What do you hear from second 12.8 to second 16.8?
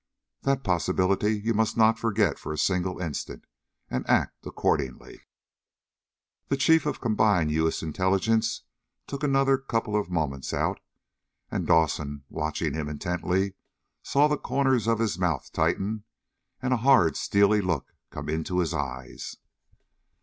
intently, saw the corners of his mouth tighten, and a